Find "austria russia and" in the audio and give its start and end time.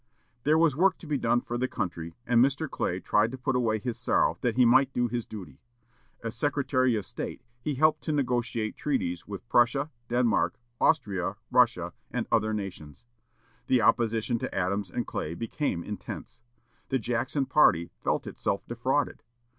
10.79-12.25